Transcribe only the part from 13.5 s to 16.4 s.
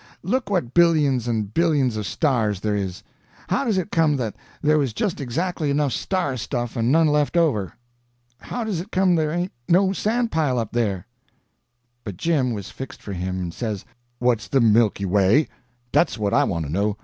says: "What's de Milky Way?—dat's what